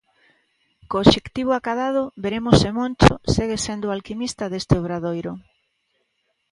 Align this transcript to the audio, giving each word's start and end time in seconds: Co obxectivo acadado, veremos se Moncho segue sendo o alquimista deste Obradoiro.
Co 0.89 0.95
obxectivo 1.03 1.51
acadado, 1.53 2.03
veremos 2.23 2.55
se 2.61 2.69
Moncho 2.79 3.13
segue 3.35 3.57
sendo 3.65 3.85
o 3.87 3.93
alquimista 3.97 4.43
deste 4.51 4.73
Obradoiro. 4.81 5.33